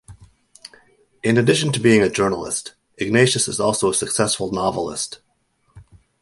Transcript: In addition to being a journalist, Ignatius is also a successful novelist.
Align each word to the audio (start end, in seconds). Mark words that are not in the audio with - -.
In 1.21 1.37
addition 1.37 1.71
to 1.73 1.79
being 1.79 2.01
a 2.01 2.09
journalist, 2.09 2.73
Ignatius 2.97 3.47
is 3.47 3.59
also 3.59 3.91
a 3.91 3.93
successful 3.93 4.51
novelist. 4.51 5.19